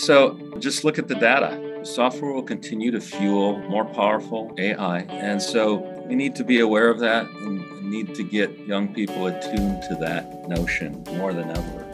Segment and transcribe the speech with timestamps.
[0.00, 1.84] So just look at the data.
[1.84, 5.00] Software will continue to fuel more powerful AI.
[5.00, 5.76] And so
[6.08, 9.96] we need to be aware of that and need to get young people attuned to
[9.96, 11.86] that notion more than ever.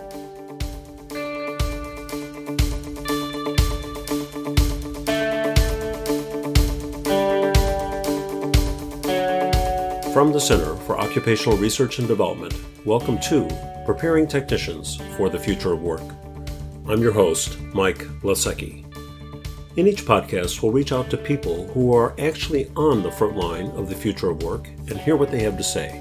[10.13, 12.55] From the Center for Occupational Research and Development,
[12.85, 13.49] welcome to
[13.85, 16.26] Preparing Technicians for the Future of Work.
[16.89, 18.85] I'm your host, Mike Lesiecki.
[19.77, 23.67] In each podcast, we'll reach out to people who are actually on the front line
[23.71, 26.01] of the future of work and hear what they have to say.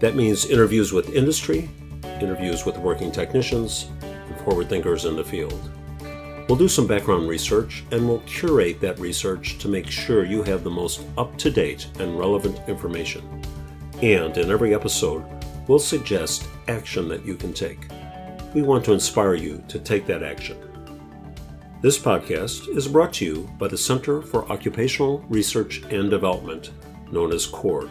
[0.00, 1.70] That means interviews with industry,
[2.20, 5.70] interviews with working technicians, and forward thinkers in the field.
[6.48, 10.64] We'll do some background research and we'll curate that research to make sure you have
[10.64, 13.22] the most up to date and relevant information.
[14.02, 15.24] And in every episode,
[15.68, 17.86] we'll suggest action that you can take.
[18.54, 20.58] We want to inspire you to take that action.
[21.80, 26.70] This podcast is brought to you by the Center for Occupational Research and Development,
[27.10, 27.90] known as CORD,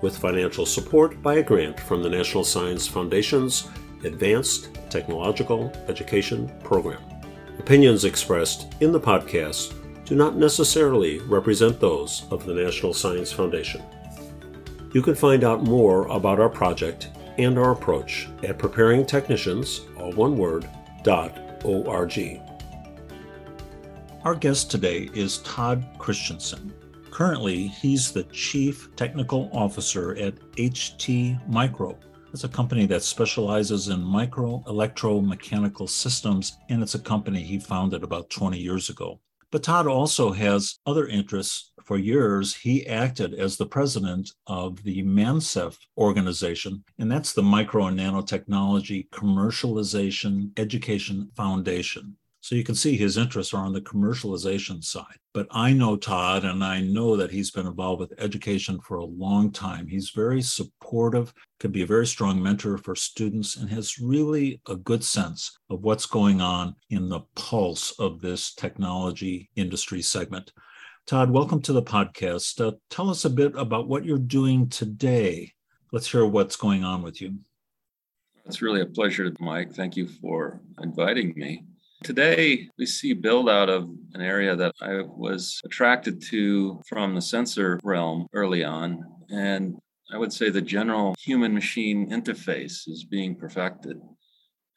[0.00, 3.68] with financial support by a grant from the National Science Foundation's
[4.02, 7.02] Advanced Technological Education Program.
[7.58, 9.74] Opinions expressed in the podcast
[10.06, 13.82] do not necessarily represent those of the National Science Foundation.
[14.94, 20.36] You can find out more about our project and our approach at preparingtechnicians, all one
[20.36, 20.68] word,
[21.02, 22.40] dot org.
[24.24, 26.74] Our guest today is Todd Christensen.
[27.10, 31.96] Currently, he's the Chief Technical Officer at HT Micro,
[32.32, 38.04] it's a company that specializes in micro electromechanical systems, and it's a company he founded
[38.04, 39.18] about 20 years ago.
[39.52, 41.72] But Todd also has other interests.
[41.82, 47.86] For years, he acted as the president of the MANCEF organization, and that's the Micro
[47.86, 52.16] and Nanotechnology Commercialization Education Foundation.
[52.42, 55.18] So you can see his interests are on the commercialization side.
[55.34, 59.04] But I know Todd, and I know that he's been involved with education for a
[59.04, 59.86] long time.
[59.86, 64.74] He's very supportive, can be a very strong mentor for students, and has really a
[64.74, 70.52] good sense of what's going on in the pulse of this technology industry segment.
[71.06, 72.66] Todd, welcome to the podcast.
[72.66, 75.52] Uh, tell us a bit about what you're doing today.
[75.92, 77.38] Let's hear what's going on with you.
[78.46, 79.72] It's really a pleasure, Mike.
[79.72, 81.64] Thank you for inviting me.
[82.02, 87.20] Today, we see build out of an area that I was attracted to from the
[87.20, 89.04] sensor realm early on.
[89.28, 89.76] And
[90.10, 94.00] I would say the general human machine interface is being perfected.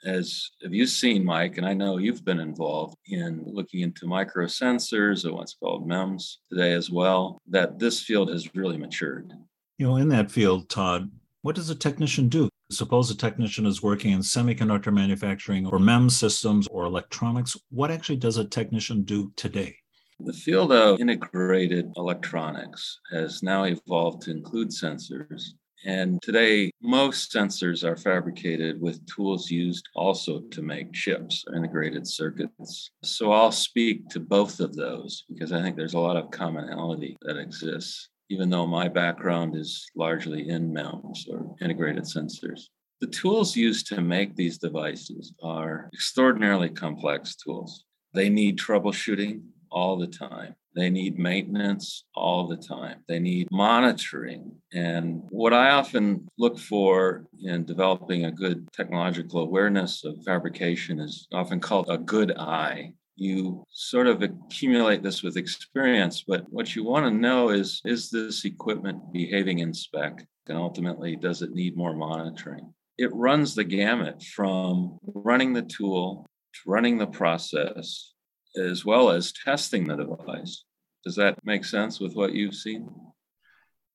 [0.05, 5.25] As have you seen, Mike, and I know you've been involved in looking into microsensors
[5.25, 9.31] or what's called MEMS today as well, that this field has really matured.
[9.77, 11.09] You know, in that field, Todd,
[11.41, 12.49] what does a technician do?
[12.73, 17.55] Suppose a technician is working in semiconductor manufacturing or MEMS systems or electronics.
[17.69, 19.75] What actually does a technician do today?
[20.19, 25.43] The field of integrated electronics has now evolved to include sensors.
[25.85, 32.07] And today, most sensors are fabricated with tools used also to make chips or integrated
[32.07, 32.89] circuits.
[33.03, 37.17] So I'll speak to both of those because I think there's a lot of commonality
[37.23, 42.61] that exists even though my background is largely in MEMS or integrated sensors.
[42.99, 47.85] The tools used to make these devices are extraordinarily complex tools.
[48.15, 50.55] They need troubleshooting all the time.
[50.75, 53.03] They need maintenance all the time.
[53.07, 54.51] They need monitoring.
[54.73, 61.27] And what I often look for in developing a good technological awareness of fabrication is
[61.31, 66.83] often called a good eye you sort of accumulate this with experience, but what you
[66.83, 70.25] want to know is is this equipment behaving in spec?
[70.47, 72.73] And ultimately, does it need more monitoring?
[72.97, 78.13] It runs the gamut from running the tool to running the process,
[78.57, 80.63] as well as testing the device.
[81.03, 82.89] Does that make sense with what you've seen?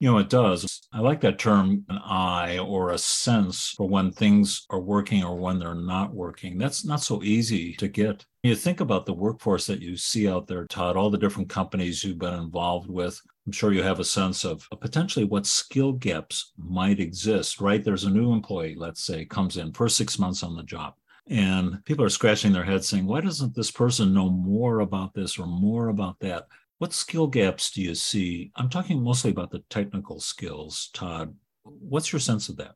[0.01, 0.87] You know, it does.
[0.93, 5.37] I like that term, an eye or a sense for when things are working or
[5.37, 6.57] when they're not working.
[6.57, 8.25] That's not so easy to get.
[8.45, 12.05] You think about the workforce that you see out there, Todd, all the different companies
[12.05, 13.21] you've been involved with.
[13.45, 17.83] I'm sure you have a sense of potentially what skill gaps might exist, right?
[17.83, 20.95] There's a new employee, let's say, comes in for six months on the job.
[21.27, 25.39] And people are scratching their heads saying, why doesn't this person know more about this
[25.39, 26.47] or more about that?
[26.79, 28.53] What skill gaps do you see?
[28.57, 31.35] I'm talking mostly about the technical skills, Todd.
[31.65, 32.75] What's your sense of that?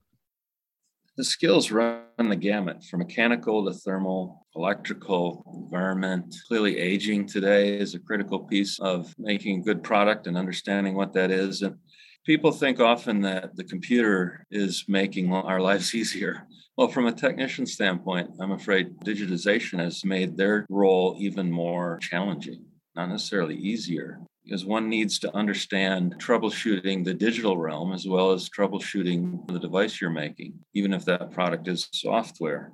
[1.16, 6.34] The skills run the gamut from mechanical to thermal, electrical, environment.
[6.48, 11.12] Clearly, aging today is a critical piece of making a good product and understanding what
[11.12, 11.62] that is.
[11.62, 11.76] And
[12.24, 16.46] People think often that the computer is making our lives easier.
[16.76, 22.64] Well, from a technician standpoint, I'm afraid digitization has made their role even more challenging,
[22.94, 28.48] not necessarily easier, because one needs to understand troubleshooting the digital realm as well as
[28.50, 32.72] troubleshooting the device you're making, even if that product is software.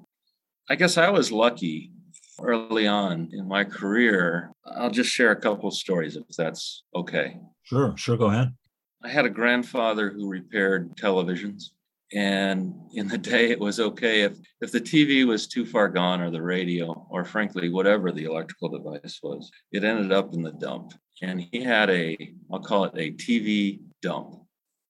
[0.69, 1.93] I guess I was lucky
[2.41, 4.53] early on in my career.
[4.65, 7.38] I'll just share a couple stories if that's okay.
[7.65, 8.55] Sure, sure, go ahead.
[9.03, 11.70] I had a grandfather who repaired televisions.
[12.12, 16.22] And in the day, it was okay if, if the TV was too far gone
[16.22, 20.52] or the radio, or frankly, whatever the electrical device was, it ended up in the
[20.52, 20.93] dump.
[21.20, 22.16] And he had a,
[22.50, 24.37] I'll call it a TV dump.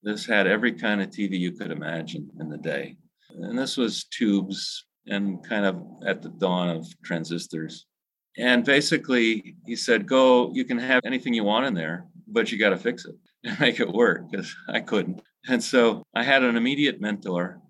[0.02, 2.96] This had every kind of TV you could imagine in the day.
[3.30, 7.86] And this was tubes and kind of at the dawn of transistors.
[8.36, 12.58] And basically, he said, Go, you can have anything you want in there, but you
[12.58, 13.16] got to fix it
[13.48, 15.22] and make it work because I couldn't.
[15.48, 17.60] And so I had an immediate mentor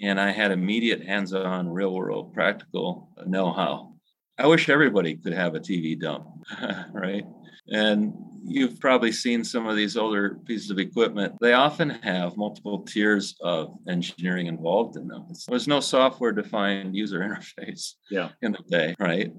[0.00, 3.94] and I had immediate hands on, real world, practical know how.
[4.38, 6.28] I wish everybody could have a TV dump,
[6.92, 7.24] right?
[7.66, 8.14] And
[8.44, 11.34] you've probably seen some of these older pieces of equipment.
[11.40, 15.26] They often have multiple tiers of engineering involved in them.
[15.48, 17.18] There's no software defined user
[17.58, 18.30] interface yeah.
[18.40, 19.32] in the day, right?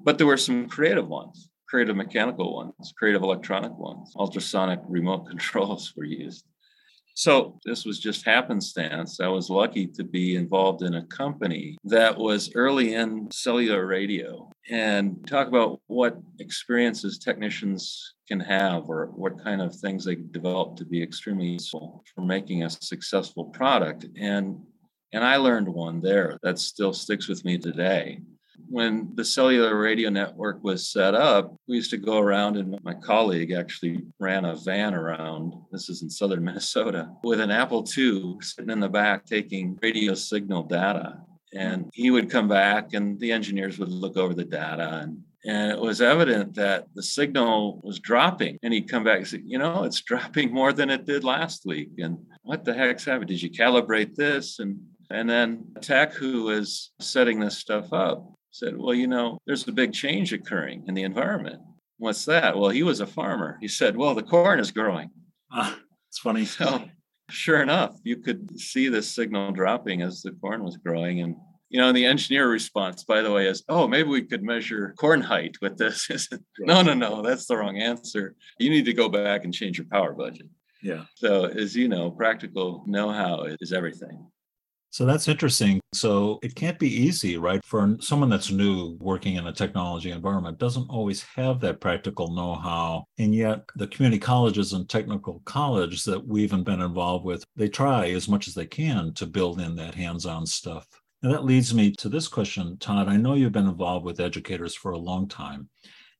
[0.00, 5.92] But there were some creative ones creative mechanical ones, creative electronic ones, ultrasonic remote controls
[5.94, 6.46] were used.
[7.12, 9.20] So this was just happenstance.
[9.20, 14.50] I was lucky to be involved in a company that was early in cellular radio
[14.70, 20.76] and talk about what experiences technicians can have or what kind of things they develop
[20.76, 24.06] to be extremely useful for making a successful product.
[24.18, 24.56] And
[25.12, 28.20] and I learned one there that still sticks with me today
[28.68, 32.94] when the cellular radio network was set up, we used to go around, and my
[32.94, 35.54] colleague actually ran a van around.
[35.72, 40.14] This is in southern Minnesota with an Apple II sitting in the back taking radio
[40.14, 41.18] signal data.
[41.54, 45.70] And he would come back, and the engineers would look over the data and and
[45.70, 48.58] it was evident that the signal was dropping.
[48.64, 51.64] And he'd come back and say, You know, it's dropping more than it did last
[51.64, 51.90] week.
[51.98, 53.28] And what the heck's happened?
[53.28, 54.58] Did you calibrate this?
[54.58, 59.66] And and then Tech, who was setting this stuff up, said, Well, you know, there's
[59.68, 61.60] a big change occurring in the environment.
[61.98, 62.56] What's that?
[62.56, 63.58] Well, he was a farmer.
[63.60, 65.10] He said, Well, the corn is growing.
[65.52, 66.44] Ah, it's funny.
[66.56, 66.84] So,
[67.28, 71.22] sure enough, you could see this signal dropping as the corn was growing.
[71.22, 71.34] And,
[71.70, 75.20] you know, the engineer response, by the way, is, Oh, maybe we could measure corn
[75.20, 76.08] height with this.
[76.60, 78.36] no, no, no, that's the wrong answer.
[78.58, 80.48] You need to go back and change your power budget.
[80.82, 81.04] Yeah.
[81.16, 84.26] So, as you know, practical know how is everything.
[84.96, 85.78] So that's interesting.
[85.92, 87.62] So it can't be easy, right?
[87.62, 92.54] For someone that's new working in a technology environment, doesn't always have that practical know
[92.54, 93.04] how.
[93.18, 98.08] And yet, the community colleges and technical college that we've been involved with, they try
[98.08, 100.88] as much as they can to build in that hands on stuff.
[101.22, 103.06] And that leads me to this question, Todd.
[103.06, 105.68] I know you've been involved with educators for a long time.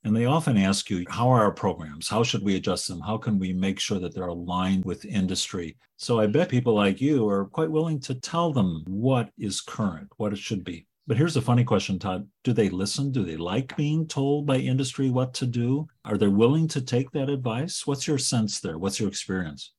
[0.06, 2.08] And they often ask you, how are our programs?
[2.08, 3.00] How should we adjust them?
[3.00, 5.76] How can we make sure that they're aligned with industry?
[5.97, 10.06] So I bet people like you are quite willing to tell them what is current,
[10.17, 10.87] what it should be.
[11.08, 12.29] But here's a funny question, Todd.
[12.44, 13.11] Do they listen?
[13.11, 15.88] Do they like being told by industry what to do?
[16.05, 17.85] Are they willing to take that advice?
[17.85, 18.79] What's your sense there?
[18.79, 19.73] What's your experience?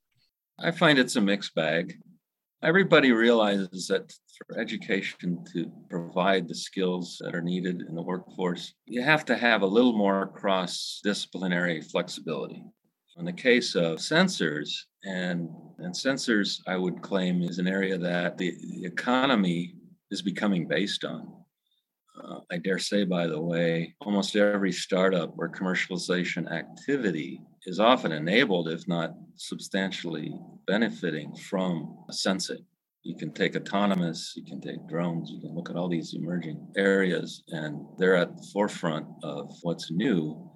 [0.60, 2.00] I find it's a mixed bag.
[2.64, 8.73] Everybody realizes that for education to provide the skills that are needed in the workforce,
[8.87, 12.64] you have to have a little more cross disciplinary flexibility.
[13.18, 14.71] In the case of sensors,
[15.06, 19.76] and, and sensors, I would claim, is an area that the, the economy
[20.09, 21.31] is becoming based on.
[22.19, 28.12] Uh, I dare say, by the way, almost every startup or commercialization activity is often
[28.12, 30.33] enabled, if not substantially
[30.66, 32.66] benefiting from sensing.
[33.04, 36.74] You can take autonomous, you can take drones, you can look at all these emerging
[36.76, 40.50] areas, and they're at the forefront of what's new.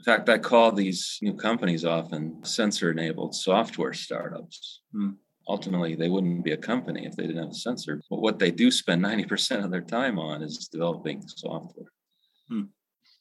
[0.00, 4.80] In fact, I call these new companies often sensor enabled software startups.
[4.92, 5.10] Hmm
[5.48, 8.00] ultimately they wouldn't be a company if they didn't have a sensor.
[8.10, 11.86] But what they do spend 90% of their time on is developing software.
[12.48, 12.62] Hmm.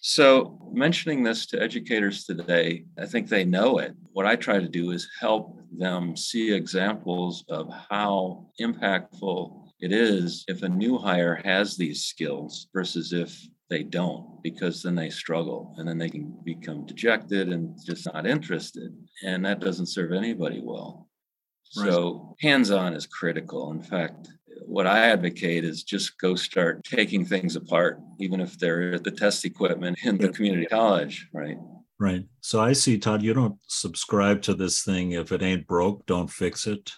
[0.07, 3.95] So, mentioning this to educators today, I think they know it.
[4.13, 10.45] What I try to do is help them see examples of how impactful it is
[10.47, 13.35] if a new hire has these skills versus if
[13.71, 18.27] they don't, because then they struggle and then they can become dejected and just not
[18.27, 18.95] interested.
[19.25, 21.09] And that doesn't serve anybody well.
[21.63, 23.71] So hands on is critical.
[23.71, 24.29] In fact,
[24.65, 29.45] what I advocate is just go start taking things apart, even if they're the test
[29.45, 31.57] equipment in the community college, right?
[32.00, 32.25] Right.
[32.41, 35.12] So I see, Todd, you don't subscribe to this thing.
[35.12, 36.91] If it ain't broke, don't fix it.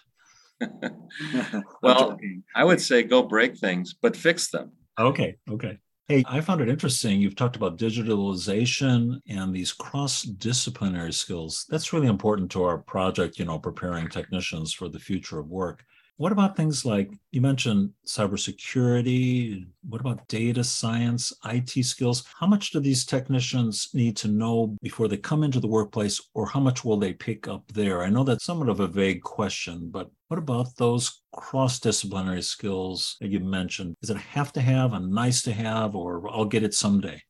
[1.82, 2.18] well,
[2.54, 4.72] I would say go break things, but fix them.
[4.98, 5.36] Okay.
[5.48, 5.78] Okay.
[6.08, 7.20] Hey, I found it interesting.
[7.20, 11.66] You've talked about digitalization and these cross disciplinary skills.
[11.68, 15.84] That's really important to our project, you know, preparing technicians for the future of work.
[16.18, 19.68] What about things like you mentioned cybersecurity?
[19.88, 22.24] What about data science, IT skills?
[22.40, 26.44] How much do these technicians need to know before they come into the workplace, or
[26.44, 28.02] how much will they pick up there?
[28.02, 33.16] I know that's somewhat of a vague question, but what about those cross disciplinary skills
[33.20, 33.94] that you mentioned?
[34.02, 37.22] Is it a have to have, a nice to have, or I'll get it someday?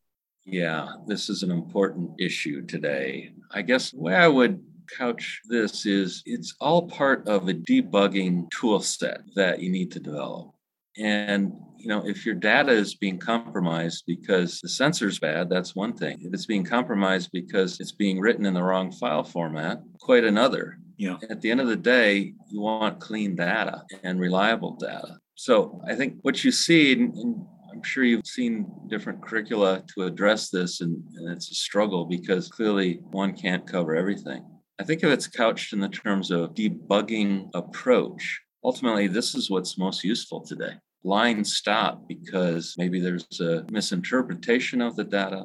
[0.47, 3.33] Yeah, this is an important issue today.
[3.51, 4.65] I guess the way I would
[4.97, 10.01] couch this is it's all part of a debugging tool set that you need to
[10.01, 10.51] develop.
[10.97, 15.93] And you know, if your data is being compromised because the sensor's bad, that's one
[15.93, 16.19] thing.
[16.21, 20.79] If it's being compromised because it's being written in the wrong file format, quite another.
[20.97, 21.17] Yeah.
[21.31, 25.19] At the end of the day, you want clean data and reliable data.
[25.37, 30.51] So I think what you see, and I'm sure you've seen different curricula to address
[30.51, 34.45] this, and, and it's a struggle because clearly one can't cover everything.
[34.81, 39.77] I think if it's couched in the terms of debugging approach, ultimately, this is what's
[39.77, 40.75] most useful today.
[41.03, 45.45] Lines stop because maybe there's a misinterpretation of the data.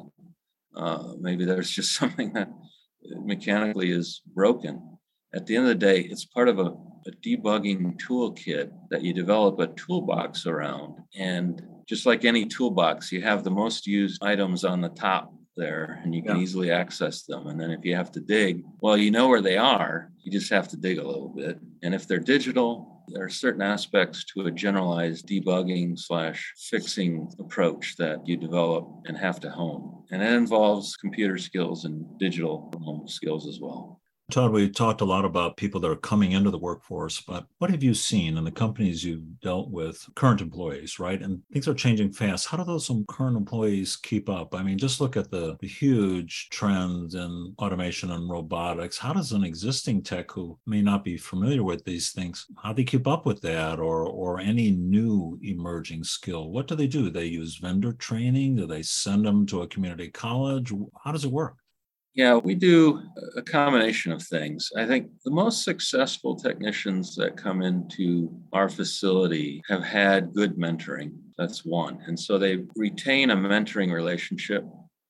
[0.76, 2.48] Uh, maybe there's just something that
[3.24, 4.98] mechanically is broken.
[5.34, 6.66] At the end of the day, it's part of a,
[7.06, 10.94] a debugging toolkit that you develop a toolbox around.
[11.18, 16.00] And just like any toolbox, you have the most used items on the top there
[16.02, 16.42] and you can yeah.
[16.42, 17.46] easily access them.
[17.46, 20.10] And then if you have to dig, well, you know where they are.
[20.22, 21.58] You just have to dig a little bit.
[21.82, 27.96] And if they're digital, there are certain aspects to a generalized debugging slash fixing approach
[27.96, 30.04] that you develop and have to hone.
[30.10, 32.72] And that involves computer skills and digital
[33.06, 34.00] skills as well.
[34.30, 37.70] Todd, we talked a lot about people that are coming into the workforce, but what
[37.70, 41.20] have you seen in the companies you've dealt with, current employees, right?
[41.20, 42.46] And things are changing fast.
[42.46, 44.54] How do those some current employees keep up?
[44.54, 48.96] I mean, just look at the, the huge trends in automation and robotics.
[48.96, 52.76] How does an existing tech who may not be familiar with these things, how do
[52.76, 56.48] they keep up with that or or any new emerging skill?
[56.50, 57.10] What do they do?
[57.10, 58.56] They use vendor training?
[58.56, 60.72] Do they send them to a community college?
[61.04, 61.58] How does it work?
[62.14, 63.02] Yeah, we do
[63.36, 64.70] a combination of things.
[64.76, 71.12] I think the most successful technicians that come into our facility have had good mentoring.
[71.36, 71.98] That's one.
[72.06, 74.64] And so they retain a mentoring relationship.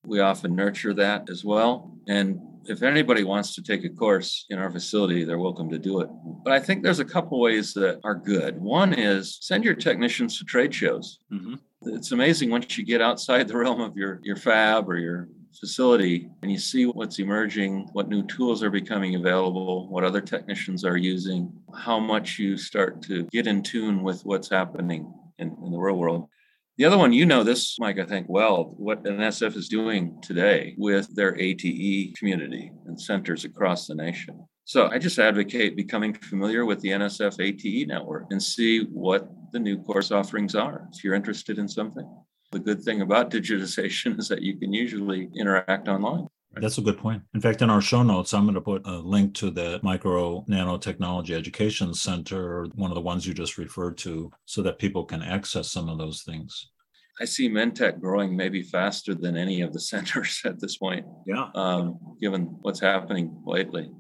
[0.07, 1.95] We often nurture that as well.
[2.09, 6.01] And if anybody wants to take a course in our facility, they're welcome to do
[6.01, 6.09] it.
[6.43, 8.59] But I think there's a couple ways that are good.
[8.59, 11.19] One is send your technicians to trade shows.
[11.31, 11.55] Mm-hmm.
[11.87, 16.29] It's amazing once you get outside the realm of your, your fab or your facility
[16.43, 20.97] and you see what's emerging, what new tools are becoming available, what other technicians are
[20.97, 25.79] using, how much you start to get in tune with what's happening in, in the
[25.79, 26.29] real world.
[26.77, 30.75] The other one, you know this, Mike, I think well, what NSF is doing today
[30.77, 34.45] with their ATE community and centers across the nation.
[34.65, 39.61] So I just advocate becoming familiar with the NSF ATE network and see what the
[39.61, 42.11] new course offerings are if you're interested in something.
[42.55, 46.29] The good thing about digitization is that you can usually interact online.
[46.53, 47.21] That's a good point.
[47.35, 50.45] In fact, in our show notes, I'm going to put a link to the Micro
[50.49, 55.21] Nanotechnology Education Center, one of the ones you just referred to, so that people can
[55.21, 56.71] access some of those things.
[57.21, 61.05] I see Mentech growing maybe faster than any of the centers at this point.
[61.27, 61.49] Yeah.
[61.57, 63.91] Um, given what's happening lately.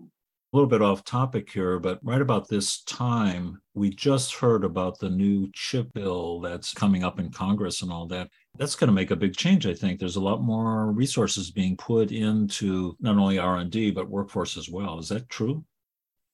[0.52, 5.00] A little bit off topic here, but right about this time, we just heard about
[5.00, 8.94] the new chip bill that's coming up in Congress and all that that's going to
[8.94, 13.16] make a big change i think there's a lot more resources being put into not
[13.16, 15.64] only r&d but workforce as well is that true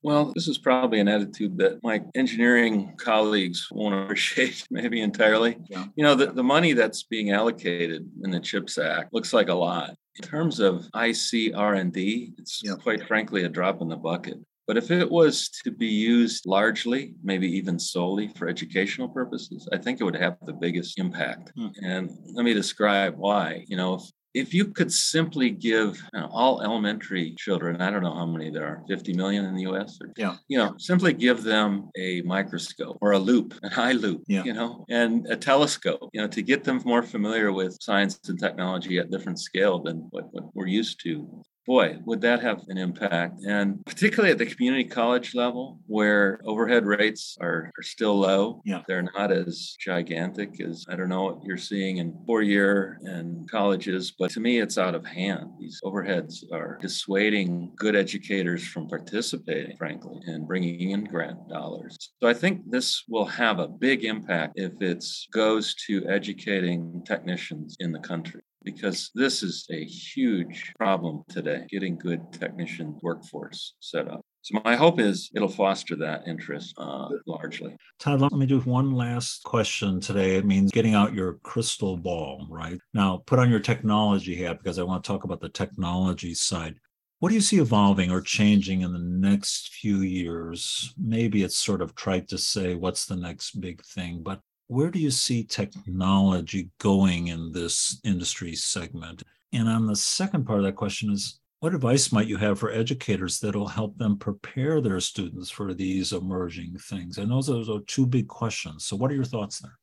[0.02, 5.58] well, this is probably an attitude that my engineering colleagues won't appreciate, maybe entirely.
[5.68, 5.86] Yeah.
[5.94, 9.54] You know, the, the money that's being allocated in the CHIPS Act looks like a
[9.54, 9.94] lot.
[10.16, 12.74] In terms of IC R&D, it's yeah.
[12.74, 14.38] quite frankly a drop in the bucket.
[14.70, 19.78] But if it was to be used largely, maybe even solely for educational purposes, I
[19.78, 21.50] think it would have the biggest impact.
[21.56, 21.70] Hmm.
[21.82, 23.64] And let me describe why.
[23.66, 28.04] You know, if, if you could simply give you know, all elementary children, I don't
[28.04, 30.36] know how many there are, 50 million in the US, or, yeah.
[30.46, 34.44] you know, simply give them a microscope or a loupe, an eye loupe, yeah.
[34.44, 38.38] you know, and a telescope, you know, to get them more familiar with science and
[38.38, 42.78] technology at different scale than what, what we're used to boy, would that have an
[42.78, 43.42] impact.
[43.44, 48.60] And particularly at the community college level, where overhead rates are, are still low.
[48.64, 48.82] Yeah.
[48.86, 53.48] They're not as gigantic as, I don't know what you're seeing in four year and
[53.50, 55.50] colleges, but to me, it's out of hand.
[55.58, 61.96] These overheads are dissuading good educators from participating, frankly, and bringing in grant dollars.
[62.22, 67.76] So I think this will have a big impact if it goes to educating technicians
[67.80, 74.08] in the country because this is a huge problem today getting good technician workforce set
[74.08, 74.20] up.
[74.42, 77.76] So my hope is it'll foster that interest uh, largely.
[77.98, 80.36] Todd, let me do one last question today.
[80.36, 82.80] It means getting out your crystal ball, right?
[82.94, 86.76] Now, put on your technology hat because I want to talk about the technology side.
[87.18, 90.94] What do you see evolving or changing in the next few years?
[90.96, 94.40] Maybe it's sort of trite to say what's the next big thing, but
[94.70, 99.24] where do you see technology going in this industry segment?
[99.52, 102.70] And on the second part of that question is what advice might you have for
[102.70, 107.18] educators that'll help them prepare their students for these emerging things?
[107.18, 108.84] And those are two big questions.
[108.84, 109.76] So, what are your thoughts there?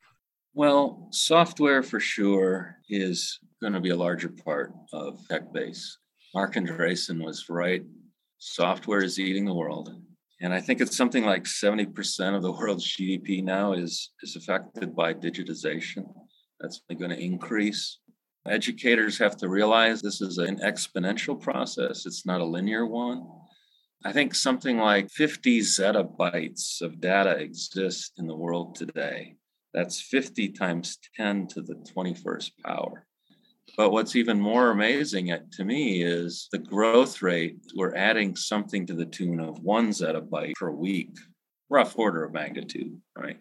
[0.53, 5.98] Well, software for sure is going to be a larger part of tech base.
[6.34, 7.84] Marc Andreessen was right.
[8.38, 10.01] Software is eating the world.
[10.39, 14.96] And I think it's something like 70% of the world's GDP now is, is affected
[14.96, 16.06] by digitization.
[16.60, 18.00] That's going to increase.
[18.48, 23.27] Educators have to realize this is an exponential process, it's not a linear one.
[24.06, 29.36] I think something like 50 zettabytes of data exists in the world today.
[29.74, 33.06] That's 50 times 10 to the 21st power.
[33.77, 37.57] But what's even more amazing uh, to me is the growth rate.
[37.75, 41.12] We're adding something to the tune of one zettabyte per week,
[41.69, 43.38] rough order of magnitude, right?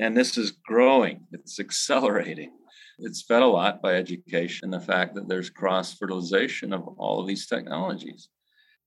[0.00, 2.50] And this is growing, it's accelerating.
[2.98, 7.26] It's fed a lot by education, the fact that there's cross fertilization of all of
[7.26, 8.28] these technologies.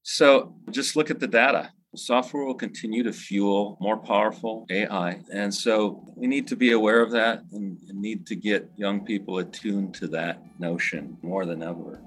[0.04, 1.72] So just look at the data.
[2.06, 5.20] Software will continue to fuel more powerful AI.
[5.32, 9.40] And so we need to be aware of that and, need to get young people
[9.40, 12.00] attuned to that notion more than ever.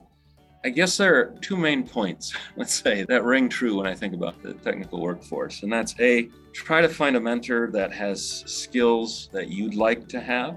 [0.64, 4.14] I guess there are two main points, let's say, that ring true when I think
[4.14, 5.62] about the technical workforce.
[5.62, 10.20] And that's A, try to find a mentor that has skills that you'd like to
[10.20, 10.57] have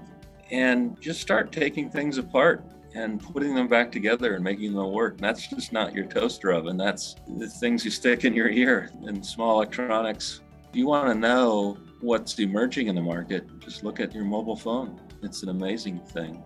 [0.50, 2.64] and just start taking things apart
[2.96, 5.14] and putting them back together and making them work.
[5.14, 6.78] And that's just not your toaster oven.
[6.78, 10.40] That's the things you stick in your ear and small electronics.
[10.70, 14.56] If you want to know what's emerging in the market, just look at your mobile
[14.56, 14.98] phone.
[15.22, 16.42] It's an amazing thing.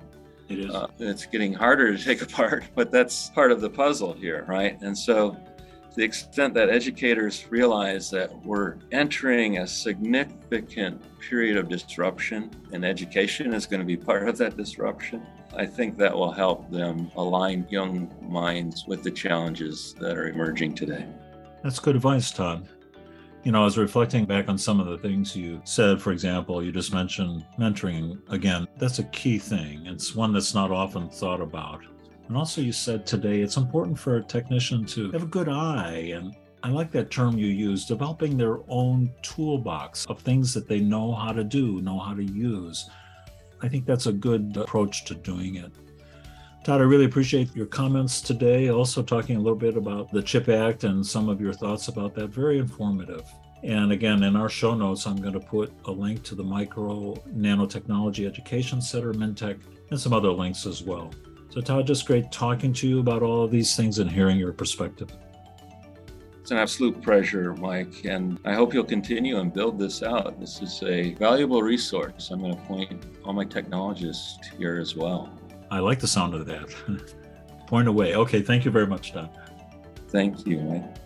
[0.49, 0.75] It is.
[0.75, 4.81] Uh, it's getting harder to take apart, but that's part of the puzzle here, right?
[4.83, 11.69] And so, to the extent that educators realize that we're entering a significant period of
[11.69, 15.25] disruption, and education is going to be part of that disruption,
[15.57, 20.75] I think that will help them align young minds with the challenges that are emerging
[20.75, 21.07] today.
[21.63, 22.69] That's good advice, Todd.
[23.43, 26.01] You know, I was reflecting back on some of the things you said.
[26.01, 28.19] For example, you just mentioned mentoring.
[28.31, 29.87] Again, that's a key thing.
[29.87, 31.81] It's one that's not often thought about.
[32.29, 36.13] And also, you said today it's important for a technician to have a good eye.
[36.15, 40.81] And I like that term you used, developing their own toolbox of things that they
[40.81, 42.89] know how to do, know how to use.
[43.63, 45.73] I think that's a good approach to doing it.
[46.63, 48.69] Todd, I really appreciate your comments today.
[48.69, 52.15] Also, talking a little bit about the CHIP Act and some of your thoughts about
[52.17, 52.29] that.
[52.29, 53.25] Very informative.
[53.63, 57.15] And again, in our show notes, I'm going to put a link to the Micro
[57.35, 59.59] Nanotechnology Education Center, Mintech,
[59.91, 61.11] and some other links as well.
[61.51, 64.53] So, Todd, just great talking to you about all of these things and hearing your
[64.53, 65.11] perspective.
[66.41, 70.41] It's an absolute pleasure, Mike, and I hope you'll continue and build this out.
[70.41, 72.31] This is a valuable resource.
[72.31, 75.31] I'm going to point all my technologists here as well.
[75.71, 76.75] I like the sound of that.
[77.67, 78.17] point away.
[78.17, 79.29] Okay, thank you very much, Don.
[80.09, 80.97] Thank you, Mike.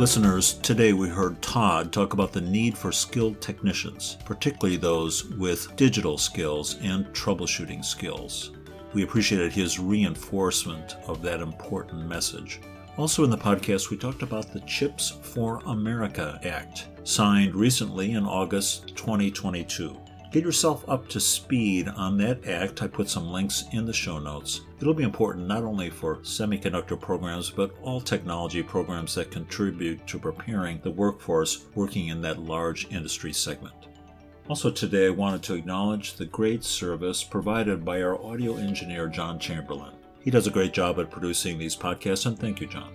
[0.00, 5.76] Listeners, today we heard Todd talk about the need for skilled technicians, particularly those with
[5.76, 8.52] digital skills and troubleshooting skills.
[8.94, 12.60] We appreciated his reinforcement of that important message.
[12.98, 18.24] Also, in the podcast, we talked about the CHIPS for America Act, signed recently in
[18.24, 19.96] August 2022.
[20.30, 22.82] Get yourself up to speed on that act.
[22.82, 24.62] I put some links in the show notes.
[24.80, 30.18] It'll be important not only for semiconductor programs, but all technology programs that contribute to
[30.18, 33.74] preparing the workforce working in that large industry segment.
[34.48, 39.38] Also, today I wanted to acknowledge the great service provided by our audio engineer, John
[39.38, 39.94] Chamberlain.
[40.20, 42.92] He does a great job at producing these podcasts, and thank you, John.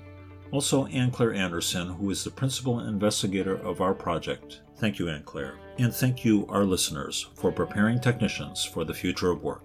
[0.51, 4.61] Also, Anne Claire Anderson, who is the principal investigator of our project.
[4.77, 5.57] Thank you, Anne Claire.
[5.79, 9.63] And thank you, our listeners, for preparing technicians for the future of work.